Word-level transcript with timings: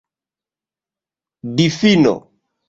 difino 1.55 2.15